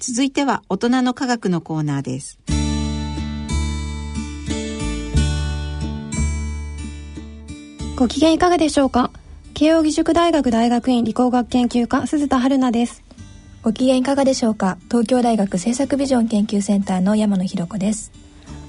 [0.00, 2.38] 続いては大人の科学のコーナーです。
[7.96, 9.10] ご機嫌いかがでしょうか？
[9.52, 13.02] 慶應義塾大学大学院理工学研究科鈴田春奈です。
[13.62, 14.78] ご機嫌いかがでしょうか？
[14.88, 18.10] 東京大学政策ビジョン研究センターの山野博子です。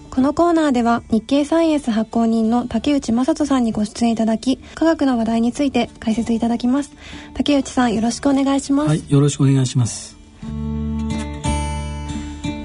[0.09, 6.91] このコーナーでは日経サイエンス発行人の竹内正人さんにご出演いただき科学の話題について解説いただきます。
[7.35, 8.89] 竹内さんよろしくお願いします。
[8.89, 10.19] はいよろしくお願いします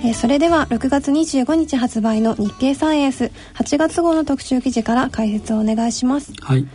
[0.06, 6.32] えーそれでは6月25日発売の日経サイエンス8月号の特集記事から解説をお願いします。
[6.40, 6.66] はい。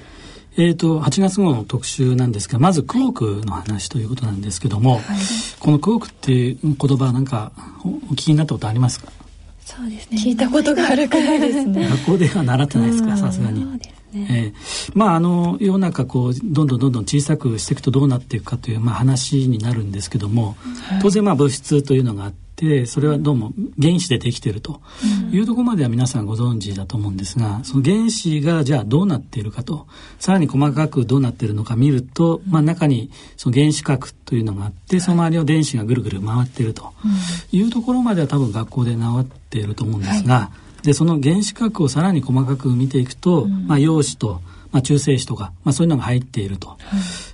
[0.57, 4.99] えー、と8月号の特集なんですがまずクォークの話ということなんですけども、
[5.59, 7.53] このクォークっていう言葉なんか
[7.85, 9.09] おお聞きになったことありますか？
[9.63, 10.17] そうですね。
[10.17, 11.87] 聞いたことがあるくらいですね。
[11.89, 13.15] 学校では習ってないですか？
[13.15, 13.65] さすがに。
[14.13, 14.53] えー
[14.93, 20.57] まああの世の中こうどんどんどんどん小さくしていくとどうなっていくかという、まあ、話になるんですけども、
[21.01, 23.51] 当然まあ物質というのがあってそれはどうも
[23.81, 24.81] 原子でできていると。
[25.31, 29.87] いうところまでは皆さんご存知だと思うんですがその原子がじゃあどうなっているかと。
[30.19, 36.93] さらに細かくどうなっているのか見ると、まあ、中にその原子核というのがあってその周りを電子がぐるぐる回っていると。
[37.51, 40.51] いうところまでは多分学校で習っていると思うんですが、
[40.83, 46.77] でその原子核をさらに細かく見ていくと、まあ、陽子と、まあ、中性子とか、まあ、そういうのが入っていると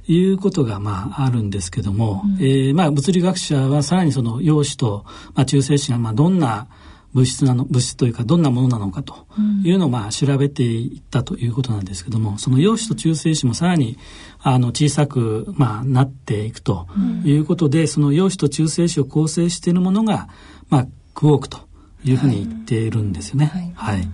[0.07, 6.67] いうことが、まあ、あるんですけども、えーまあ、物理学者はさらにその陽子と、まあ、中性子が、まあ、どんな
[7.13, 9.25] 物質なの物質というかどんなものなのかと
[9.63, 13.97] いうのをまあ調べていったということなんですけどもその陽子と中性子もさらに
[14.39, 16.87] あの小さくまあなっていくと
[17.23, 20.29] いうことで、その陽子と中性子を構成しているものが
[20.69, 21.59] まあクォークと
[22.03, 23.73] いうふうに言っているんですよね。
[23.75, 24.07] はい、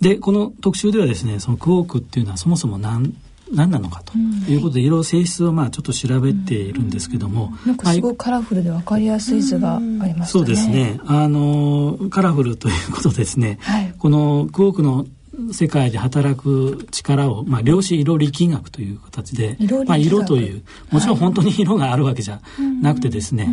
[0.00, 3.14] でこの特集ではですねそのクォークっていうのはそもそも何
[3.52, 10.26] 何なのかということで、いろいろ性質をまあちょっと調べているんですけども、なんかすごいカラフルで分かりやすい図がありましたね。
[10.26, 11.00] そうですね。
[11.06, 13.58] あのカラフルということですね。
[13.62, 13.94] はい。
[13.98, 15.06] このクォークの
[15.52, 22.40] 世界で働く力を、まあ、量子色力学という形で色まあ、色というもちろん本当に色があるわけじゃ
[22.82, 23.48] なくてですね、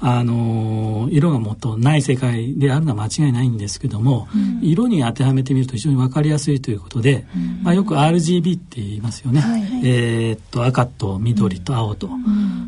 [0.00, 4.28] あの色がもっとない世界であるのは間違いないんですけども、
[4.60, 7.26] 色に当てはめてみると非常に分かりやすいということで、
[7.62, 12.08] まあ、よく RGB って言いますよね、はいえーっと赤と緑と青と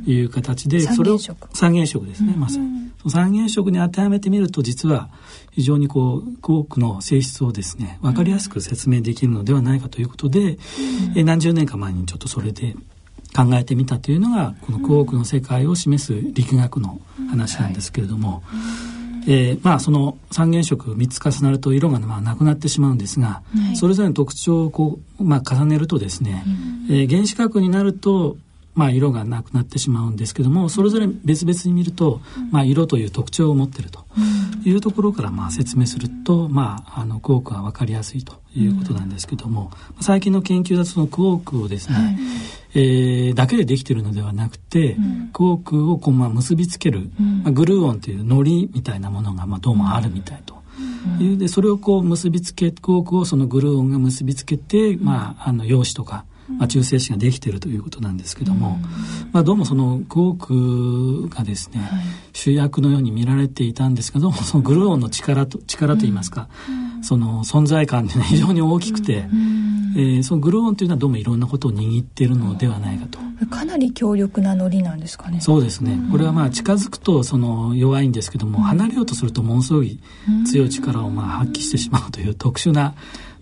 [0.07, 5.09] いう形で、それを三原色ですね、まさに三原色に当てはめてみると実は
[5.53, 10.59] 非常にこうクォークの性質をですね分かりやすく説明できるのではないかということで、
[11.17, 12.75] え何十年か前にちょっとそれで
[13.35, 17.01] 考えてみたというのがこのクォークの世界を示す力学の
[17.31, 18.43] 話なんですけれども、
[19.27, 23.43] えーまあその三原色3つ重なると色がまあなくなってしまうんですが、
[23.75, 26.45] それぞれの特徴をこう、まあ、重ねるとですね、
[26.89, 28.37] えー原子核になると
[28.75, 32.21] まあ、色がなくなってしまうんですけどもそれぞれ別々に見ると、
[32.51, 34.05] まあ、色という特徴を持っていると
[34.65, 39.71] いうところからまあ説明すると、まあ、あのクォークは分かりやすいということなんですけども、
[40.01, 42.19] 最近の研究だとそのクォークをですね、
[42.75, 44.97] えーだけでできているのではなくて、
[45.33, 47.11] クォークをこうまあ結びつける、
[47.43, 50.55] まあ、グルーオンという糊みたいなものがまあどうもあるみたいと。
[51.21, 51.37] いう。
[51.37, 58.79] でそれをこう結びつけクォークをそのグルーオンが結びつけて、まあ、あの陽子とか、まあ、中性子ができているということなんですけども、
[59.33, 61.81] まあ、どうもそのクォークがですね、
[62.33, 66.49] 主役のように見られていたんですがどうもそのグルーオンの力と力といいますか、
[67.03, 69.27] その存在感というのは非常に大きくて、
[69.97, 73.19] えーそのグルーオンというのはどうもいろんなことを握っているのではないかと。
[73.47, 75.41] かなり強力なノリなんですかね。
[75.41, 75.99] そうですね。
[76.11, 80.01] これはまあ近づくとその弱いんですけども、離れようとするとものすごい
[80.47, 82.95] 強い力をまあ発揮してしまうという特殊な、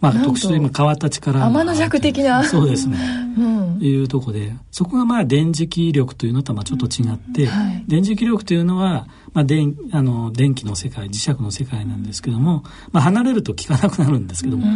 [0.03, 2.43] まあ特殊と今変わった力が天の弱的な。
[2.43, 2.99] そうですね。
[3.39, 3.79] うん。
[3.81, 7.85] いうとこで、そこがまあ電磁気力というのとはまあちょっと違って、はい。
[7.87, 14.67] 電磁気力というのは、まあ電あの電気の世界、磁石の世界なんですけども、まあ離れると効かなくなるんですけども、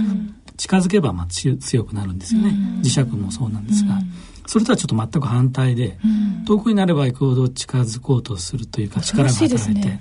[0.56, 2.50] 近づけばまあ強強くなるんですよね。
[2.82, 3.98] 磁石もそうなんですが、
[4.46, 5.98] それとはちょっと全く反対で、
[6.46, 10.00] 遠くになれば行くほど近づこうとするというか力が働いて、ね。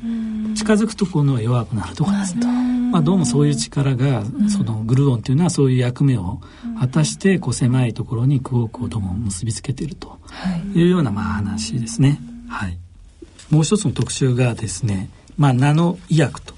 [0.55, 2.64] 近づくところは弱くなるとかですね。
[2.95, 6.39] まあ、どうもそういう力が、そのグルーオンというのはそういう役目を
[6.79, 10.17] 果たしてこう狭いところにクォークをどうも結びつけていると
[10.73, 12.21] いうようなまあ話ですね。
[12.47, 12.77] はい。
[13.49, 16.54] もう一つの特集がですね、まあ、ナノ医薬と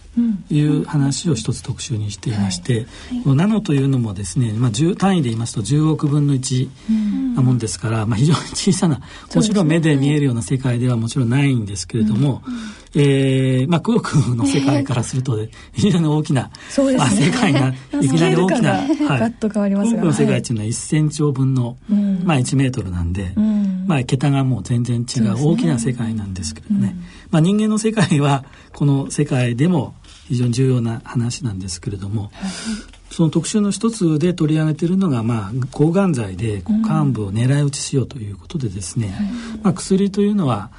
[0.49, 2.85] いう話を一つ特集にしていまして、
[3.23, 9.01] このナノというのもですね、まあ、10単位で言いますと10億分の1なもんですから、まあ、非常に小さな
[9.33, 12.41] もちろん目で見えるような世界ではもちろんないんですけれども、
[12.95, 15.37] えーまあ、クォークの世界からすると
[15.73, 16.51] 非常に大きな、
[16.97, 22.21] まあ、世界が いきなり大きな、スケール感がガッと変わりますがクォークの世界っていうのは1000兆分の、うん。
[22.23, 23.56] まあ、1メートルなんで、うん
[23.87, 26.95] まあ桁がもう全然違う大きな世界なんですけどね、
[27.31, 29.95] まあ、人間の世界はこの世界でも
[30.27, 32.31] 非常に重要な話なんですけれども、
[33.09, 39.17] その特集の一つで取り上げているのが、まあ、抗がん剤で患部を狙い撃ちしようということでですね、
[39.63, 40.69] まあ、薬というのは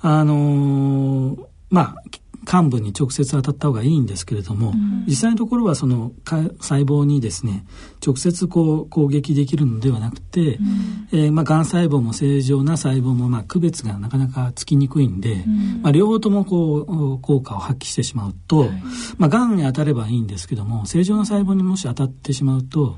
[0.00, 2.02] あのー、まあ
[2.50, 7.66] 幹部に直接当たった方がいいんですけれども、うん、実際のところはその細胞にですね
[8.04, 18.70] 直接こう攻撃できるのではなくて、うん、えー、まあ、がん細胞も正常な細胞もまあ区別がなかなかつきにくいんで、うん、まあ、両方ともこう効果を発揮してしまうと、はい、
[19.18, 22.96] まあ、がんに当たればいいんですけども正常な細胞にもし当たってしまうと、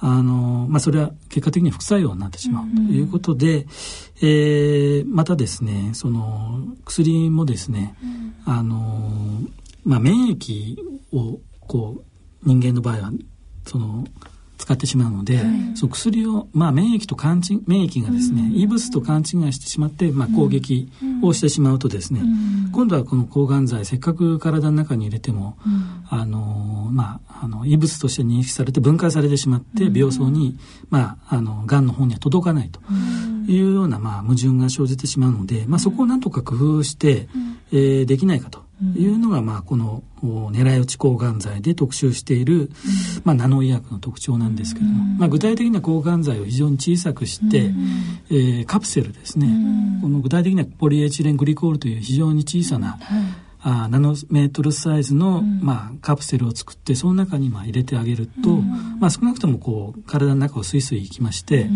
[0.00, 3.66] あのまあ、それは結果的に副作用になってしまうということで、うん、
[4.22, 7.96] えー、またですねその薬もですね、
[8.46, 9.42] うん、あの
[9.84, 10.76] まあ、免疫
[11.12, 13.12] をこう人間の場合は
[13.66, 14.06] その
[14.58, 15.46] 使ってしまうので、はい、
[15.76, 20.90] その薬を、まあ、免疫と勘違免疫がですね、うん、異物と勘違いしてしまって、まあ、攻撃
[21.22, 22.24] をしてしまうとですね、う
[22.68, 27.20] ん、今度はこの抗がん剤せっかく体の中に入れても、うん、あのま
[27.56, 30.58] あ、あの異物として認識されて分解されてしまって病巣に、
[30.90, 32.80] まあ、あのがんの方には届かないと
[33.50, 37.28] いうような、まあ、矛盾が生じてしまうので、まあ、そこをなんとか工夫して、
[37.72, 38.68] えー、できないかと。
[38.94, 42.70] いうのが、まあ、この狙い撃ち抗がん剤で特集している、
[43.24, 47.72] まあ、ナノ医薬の特徴なんですけれども、まあ、具体的な抗がん剤を非常に小さくして、
[48.30, 49.48] えー、カプセルですね、
[50.00, 53.00] この具体的にはポリエチレングリコールという非常に小さな、
[53.60, 58.50] あナノメートルサイズの、まあ、カプセルを作ってその中にまあ入れてあげると、
[59.00, 61.68] まあ、少なくともこう体の中をスイスイいきまして、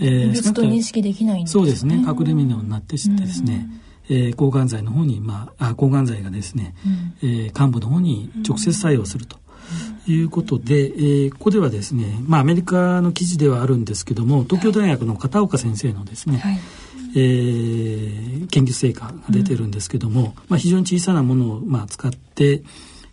[0.00, 1.60] えー、と認識できないんですね。
[1.60, 1.96] そうですね。
[1.96, 3.66] 隠れ身のになってしてですね、
[4.08, 6.74] えー、抗がん剤の方に、まあ、あ抗がん剤がですね、
[7.22, 9.38] うん、えー、幹部の方に直接作用すると。
[10.06, 16.58] いうことで、えー、ここではですね、まあ、アメリカの記事ではあるんですけども東京大学の片岡先生のですね、はい、
[17.14, 22.62] えー、研究成果が出てるんですけども、うん、まあ、非常に小さなものを、まあ、使って、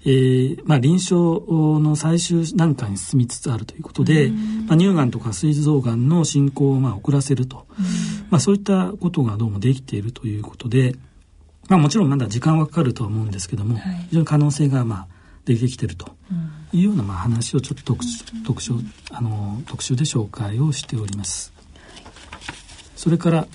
[0.03, 1.15] えーまあ、臨床
[1.79, 4.31] の最終段階に進みつつあるということで、
[4.67, 7.67] まあ、乳がんとか膵臓がんの進行をまあ遅らせると、
[8.31, 10.95] まあ、そういったことがどうもできているということで、
[11.69, 15.07] まあ、もちろんまだ時間はかかるとは思うんですけども、はい、非常に可能性がまあ
[15.45, 16.07] 出てきていると。
[16.73, 18.05] いうようなまあ話をちょっと特
[18.45, 18.73] 特集
[19.11, 21.51] あの特集で紹介をしております。
[22.95, 23.47] それから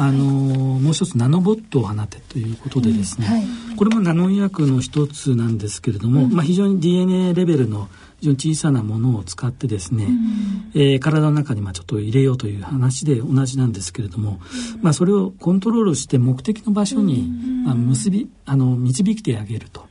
[0.00, 7.88] あのもう一つナノボットを放てということでですね、うんはい、これもナノ医薬の一つなんですけれども、うん、まあ、非常に DNA レベルの
[8.20, 14.40] 非常に小さなものを使ってですね、うん、えー、体の中にまあちょっと入れようという話で同じなんですけれども、
[14.82, 17.28] まあ、それをコントロールして目的の場所に、
[17.64, 19.88] まあ、結びあの導きてあげると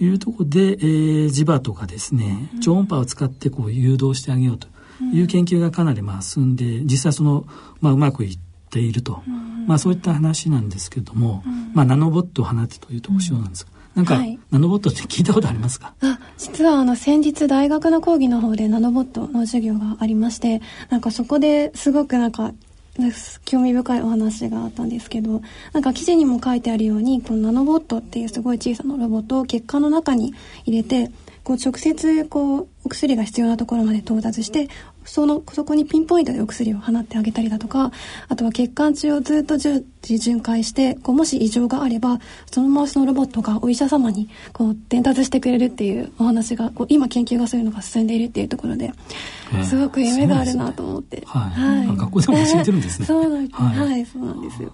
[0.00, 4.68] いうところで、えー、磁場とかですね超音波を使ってこう誘導してあげようと
[5.12, 7.46] いう研究がかなりまあ進んで実際その、
[7.80, 9.22] まあ、うまくいってていると、
[9.66, 11.42] まあ、そういった話なんですけれども、
[11.74, 13.70] まあ、ナノボットを放てという特徴なんですが。
[13.94, 15.94] なんか、はい、ナノボットって聞いたことありますか？
[16.00, 22.52] あ実はあの先日大学の講義の方でナノボットの授業がありましてなんかそこですごくなんか
[23.44, 30.34] 興味深いお話があったんですけどなんか記事にも書いてあるようにこのナノボットっていうすごい小さなロボットを血管の中に
[30.66, 31.10] 入れて
[31.50, 34.68] こう直接こうお薬が必要なところまで到達して
[35.04, 37.90] そのそこにピンポイントでお薬を放ってあげたりだとか
[38.28, 42.20] あとは血管中をずっと順巡回してこうもし異常があれば
[42.52, 48.92] そのままそのロボットがお医者様にこう伝達してくれるっていうお話がこう今研究がそういうのが進んでいるっていうところで
[49.64, 54.72] すごく夢があるなと思って、はい、はい、学校でも教えてるんですね、 そうなんです、はい、はい、そうなんですよ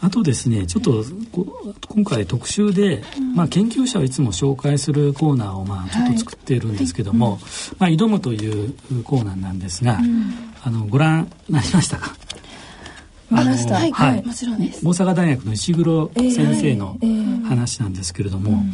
[0.00, 1.04] あとですねちょっと
[1.88, 3.02] 今回特集で、
[3.34, 7.96] まあ、研究者をいつも紹介するコーナーをまあちょっと作っているんですけども、はい。
[7.96, 12.14] まあ、挑むというコーナーなんですが、うん、あのご覧なりましたか？
[13.30, 14.80] 見ました、はい、はい、もちろんです。
[14.86, 16.96] 大阪大学の石黒先生の
[17.46, 18.64] 話なんですけれども、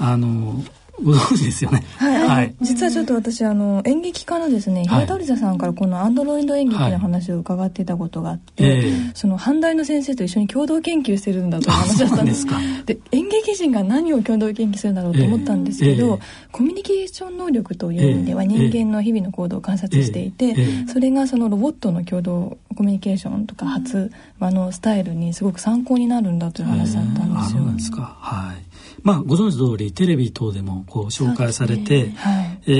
[0.00, 0.62] えー、あの
[1.02, 1.84] ご存知ですよね。
[1.96, 2.28] はい。
[2.28, 8.84] はい、実はちょっと私、あの、演劇家のですね、平田織田さんからこのアンドロイド演劇の話を伺っていたことがあって、はい、
[9.14, 12.46] その、阪大の先生と一緒に共同研究してるんだという話だったんです
[12.84, 16.20] で演劇人が何を共同研究するんだろうと思ったんですけど、えー、
[16.52, 27.58] コミュニケーション能力という意味では人間の日々の行動を観察していて、えー、それがそのロボットの共同コミュニケーションとか発話のスタイルにすごく参考になるんだという話だったんですよ。
[27.58, 28.16] そうなんですか。
[28.20, 28.75] はい。
[29.06, 32.14] まあ、ご存知通りテレビ等でもこう紹介されて、ね。
[32.16, 32.72] はい、え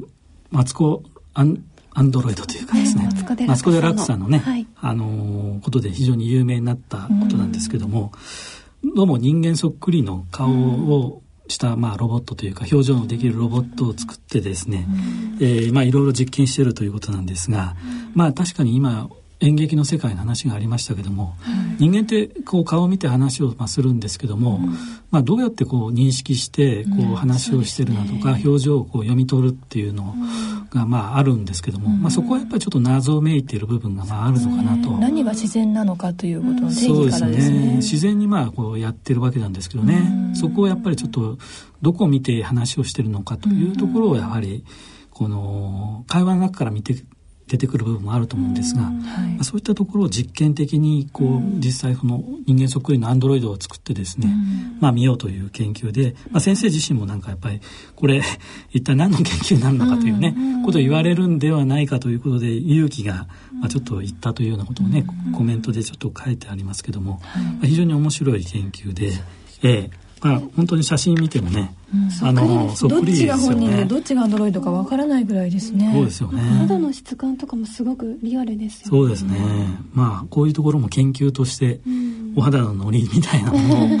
[0.00, 0.06] ー、
[0.52, 1.02] マツコ
[1.34, 3.08] アンアンドロイドというかですね、ね
[3.48, 8.12] マツコ・デラックスさんのね、はい、あのー、ことで非常に有名になったことなんですけども、
[8.94, 14.86] どうも人間そっくりの顔をした、まあ、ロボットというか表情のできるロボットを作ってですね、
[15.40, 17.74] えー、まあいろいろ実験しているということなんですが、
[18.14, 19.10] まあ確かに今
[19.42, 24.70] 演劇の世界の話がありましたけども、はい、人間ってこう顔を見て話をまするんですけども、うん、
[25.10, 30.14] まあ、どうやってこう認識してこう話をしてるなとか、表情をこう読み取るっていうの
[30.70, 34.92] がまああるんですけども、まあ、そこはやっぱりちょっと謎めいている部分がまああるのかなと。
[34.92, 37.58] 何が自然なのかということの定義からですね。
[37.58, 37.76] すね。
[37.76, 41.38] 自然にまあこうやってるわけなんですけどね、そこをやっぱりちょっと
[41.82, 44.64] どこを見て話をしてるのかというところをやはり
[45.10, 46.94] この会話の中から見て
[47.52, 54.34] 出てくる部分もあると思うんですが、はい、まあ、そういったところを実験的にこう、実際その人間そっくりのアンドロイドを作ってですね、
[54.80, 57.60] まあ見ようという研究で、まあ、先生自身もなんかやっぱり
[57.94, 58.22] これ
[58.72, 63.26] 一体何の研究になるのかというね、ことを言われるんではないかということで勇気が、
[63.60, 65.04] まあ、ちょっと言ったというようなことをね、
[65.34, 69.12] コメントでちょっと書いてありますけども、まあ、非常に面白い研究で、
[69.62, 73.36] ええまあ、本当に写真見てもね、うん、あのそっくりですよね。
[73.36, 75.90] どっちが本人でどっちがアンドロイドかわからないぐらいですね。
[75.92, 76.40] そうですよね。
[76.40, 78.90] 肌の質感とかもすごくリアルですよね。
[78.90, 79.38] そうですね。
[79.92, 81.80] まあこういうところも研究として、
[82.36, 83.98] お肌のノリみたいなものを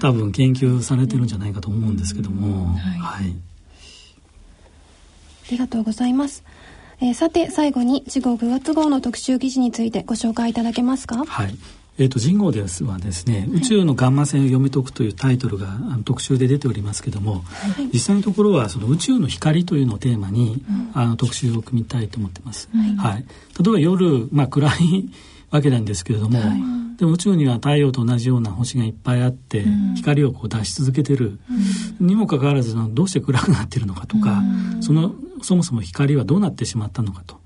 [0.00, 3.34] 多分研究されてるんじゃないかと思うんですけども、はい、はい、
[5.48, 6.44] ありがとうございます。
[7.00, 11.24] えー、さて最後に次号9月号の特集記事についてご紹介いただけますか？
[11.24, 11.56] はい
[11.98, 22.70] えーと、人号ですはですね、宇宙のガンマ線を読み解くというタイトルがあの特集で出ておりますけども、はい、実際のところはその宇宙の光というのをテーマに、うん、あの特集を組みたいと思ってます。
[22.74, 23.24] はい、はい、
[23.62, 25.10] 例えば夜、まあ、暗い
[25.50, 31.38] わけなんですけれども、はい、でも宇宙には太陽と同じような星がいっぱいあって、うん、光をこう出し続けてる、
[32.00, 34.42] うん、にもかかわらずどうして暗くなってるのかとか、
[34.80, 37.42] そのそもそも光はどうなってしまったのかと。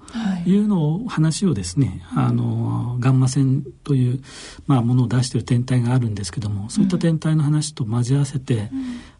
[0.46, 4.22] いうのを話をですね、あのガンマ線という、
[4.66, 8.70] まあ、ものを出している天体があるんですけどもそういった天体の話と交わせて、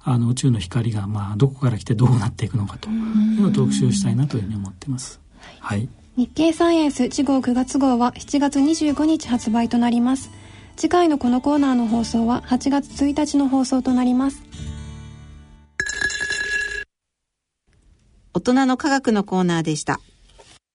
[0.03, 5.21] あの宇宙の光が、まあ、どこから来てどうなっていくのかというのを特集したいなというふうに思っています。
[5.61, 10.31] はい、日経サイエンス次号9月号は7月25日発売となります。
[10.77, 14.43] 次回のこのコーナーの放送は8月1日の放送となります。
[18.35, 19.99] 大人の科学のコーナーでした。